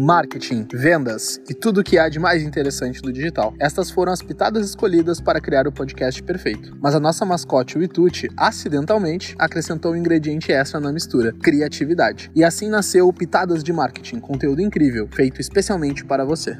[0.00, 3.52] marketing, vendas e tudo o que há de mais interessante do digital.
[3.60, 6.74] Estas foram as pitadas escolhidas para criar o podcast perfeito.
[6.80, 12.30] Mas a nossa mascote, o Ituti, acidentalmente acrescentou um ingrediente extra na mistura: criatividade.
[12.34, 16.56] E assim nasceu o Pitadas de Marketing, conteúdo incrível, feito especialmente para você.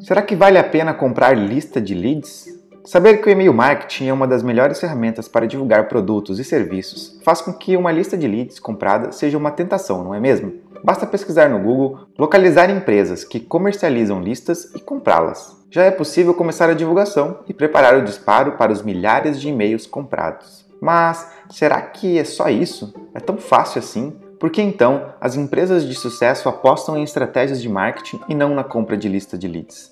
[0.00, 2.55] Será que vale a pena comprar lista de leads?
[2.86, 7.18] Saber que o e-mail marketing é uma das melhores ferramentas para divulgar produtos e serviços
[7.24, 10.52] faz com que uma lista de leads comprada seja uma tentação, não é mesmo?
[10.84, 15.56] Basta pesquisar no Google, localizar empresas que comercializam listas e comprá-las.
[15.68, 19.84] Já é possível começar a divulgação e preparar o disparo para os milhares de e-mails
[19.84, 20.64] comprados.
[20.80, 22.94] Mas será que é só isso?
[23.12, 24.16] É tão fácil assim?
[24.38, 28.62] Por que então as empresas de sucesso apostam em estratégias de marketing e não na
[28.62, 29.90] compra de lista de leads?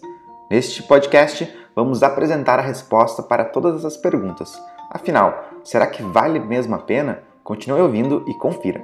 [0.48, 4.60] Neste podcast, vamos apresentar a resposta para todas essas perguntas.
[4.90, 7.22] Afinal, será que vale mesmo a pena?
[7.42, 8.82] Continue ouvindo e confira.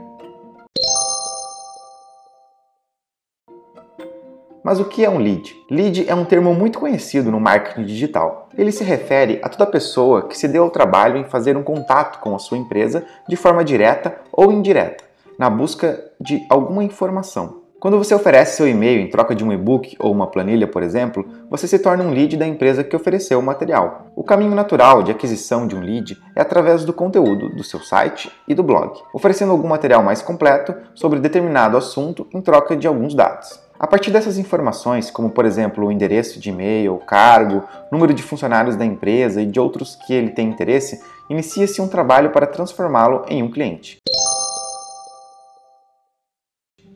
[4.62, 5.56] Mas o que é um lead?
[5.70, 8.48] Lead é um termo muito conhecido no marketing digital.
[8.56, 12.20] Ele se refere a toda pessoa que se deu ao trabalho em fazer um contato
[12.20, 15.04] com a sua empresa de forma direta ou indireta
[15.38, 17.59] na busca de alguma informação.
[17.80, 21.24] Quando você oferece seu e-mail em troca de um e-book ou uma planilha, por exemplo,
[21.48, 24.12] você se torna um lead da empresa que ofereceu o material.
[24.14, 28.30] O caminho natural de aquisição de um lead é através do conteúdo do seu site
[28.46, 33.14] e do blog, oferecendo algum material mais completo sobre determinado assunto em troca de alguns
[33.14, 33.58] dados.
[33.78, 38.76] A partir dessas informações, como por exemplo o endereço de e-mail, cargo, número de funcionários
[38.76, 41.00] da empresa e de outros que ele tem interesse,
[41.30, 43.99] inicia-se um trabalho para transformá-lo em um cliente.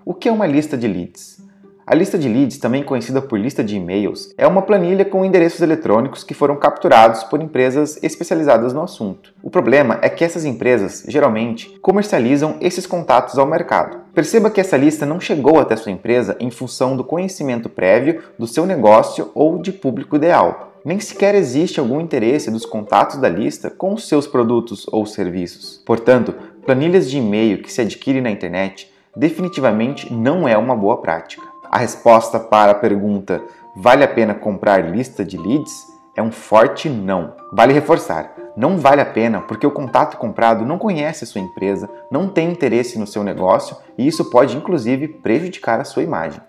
[0.06, 1.38] O que é uma lista de leads?
[1.86, 5.62] A lista de leads, também conhecida por lista de e-mails, é uma planilha com endereços
[5.62, 9.32] eletrônicos que foram capturados por empresas especializadas no assunto.
[9.42, 13.98] O problema é que essas empresas, geralmente, comercializam esses contatos ao mercado.
[14.12, 18.46] Perceba que essa lista não chegou até sua empresa em função do conhecimento prévio do
[18.46, 20.80] seu negócio ou de público ideal.
[20.84, 25.82] Nem sequer existe algum interesse dos contatos da lista com os seus produtos ou serviços.
[25.86, 26.34] Portanto,
[26.66, 31.46] planilhas de e-mail que se adquirem na internet definitivamente não é uma boa prática.
[31.70, 33.42] A resposta para a pergunta
[33.76, 35.86] vale a pena comprar lista de leads
[36.16, 37.34] é um forte não.
[37.52, 41.90] Vale reforçar, não vale a pena porque o contato comprado não conhece a sua empresa,
[42.10, 46.40] não tem interesse no seu negócio e isso pode inclusive prejudicar a sua imagem.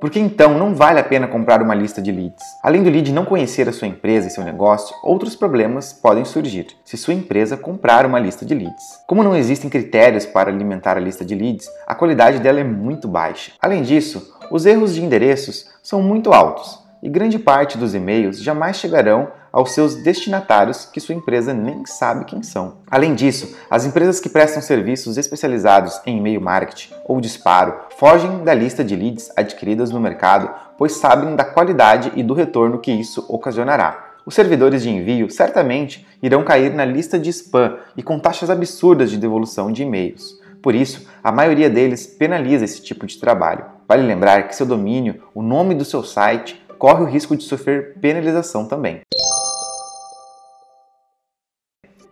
[0.00, 2.44] Por que então não vale a pena comprar uma lista de leads?
[2.62, 6.68] Além do lead não conhecer a sua empresa e seu negócio, outros problemas podem surgir
[6.84, 8.84] se sua empresa comprar uma lista de leads.
[9.08, 13.08] Como não existem critérios para alimentar a lista de leads, a qualidade dela é muito
[13.08, 13.52] baixa.
[13.60, 18.76] Além disso, os erros de endereços são muito altos e grande parte dos e-mails jamais
[18.76, 22.78] chegarão aos seus destinatários que sua empresa nem sabe quem são.
[22.90, 28.54] Além disso, as empresas que prestam serviços especializados em e-mail marketing ou disparo fogem da
[28.54, 33.24] lista de leads adquiridas no mercado, pois sabem da qualidade e do retorno que isso
[33.28, 34.06] ocasionará.
[34.26, 39.10] Os servidores de envio certamente irão cair na lista de spam e com taxas absurdas
[39.10, 40.38] de devolução de e-mails.
[40.60, 43.64] Por isso, a maioria deles penaliza esse tipo de trabalho.
[43.88, 47.98] Vale lembrar que seu domínio, o nome do seu site, corre o risco de sofrer
[48.00, 49.00] penalização também.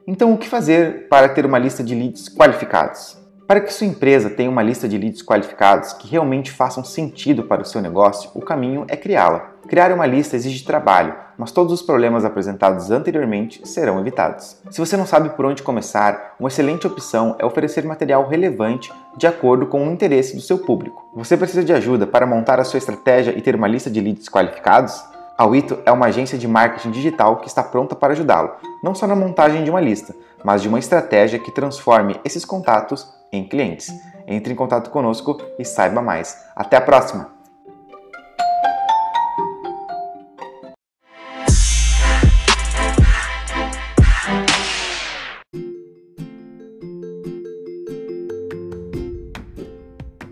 [0.06, 3.25] Então, o que fazer para ter uma lista de leads qualificados?
[3.46, 7.62] Para que sua empresa tenha uma lista de leads qualificados que realmente façam sentido para
[7.62, 9.52] o seu negócio, o caminho é criá-la.
[9.68, 14.56] Criar uma lista exige trabalho, mas todos os problemas apresentados anteriormente serão evitados.
[14.68, 19.28] Se você não sabe por onde começar, uma excelente opção é oferecer material relevante de
[19.28, 21.08] acordo com o interesse do seu público.
[21.14, 24.28] Você precisa de ajuda para montar a sua estratégia e ter uma lista de leads
[24.28, 25.00] qualificados?
[25.38, 28.52] A Wito é uma agência de marketing digital que está pronta para ajudá-lo,
[28.82, 33.12] não só na montagem de uma lista, mas de uma estratégia que transforme esses contatos
[33.32, 33.92] em clientes.
[34.28, 36.44] Entre em contato conosco e saiba mais.
[36.54, 37.35] Até a próxima!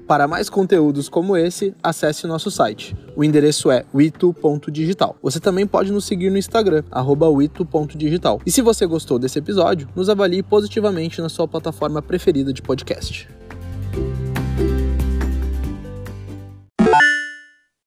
[0.07, 2.95] Para mais conteúdos como esse, acesse nosso site.
[3.17, 5.17] O endereço é wito.digital.
[5.23, 8.41] Você também pode nos seguir no Instagram, wito.digital.
[8.45, 13.29] E se você gostou desse episódio, nos avalie positivamente na sua plataforma preferida de podcast.